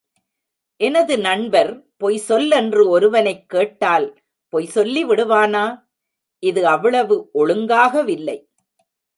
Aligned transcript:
எனது 0.77 1.17
நண்பர், 1.17 1.85
பொய்சொல் 1.99 2.49
என்று 2.49 2.89
ஒருவனைக் 2.89 3.49
கேட்டால் 3.49 4.15
பொய் 4.49 4.69
சொல்லிவிடுவானா? 4.75 5.81
இது 6.39 6.67
அவ்வளவு 6.67 7.29
ஒழுங்காகவில்லை. 7.33 8.49